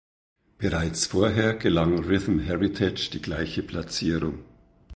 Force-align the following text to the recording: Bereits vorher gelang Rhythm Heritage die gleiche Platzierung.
Bereits 0.57 1.05
vorher 1.05 1.53
gelang 1.53 1.99
Rhythm 2.05 2.39
Heritage 2.39 3.11
die 3.11 3.21
gleiche 3.21 3.61
Platzierung. 3.61 4.39